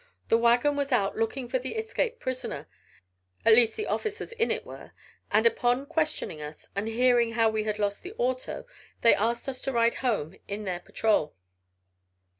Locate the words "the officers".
3.75-4.31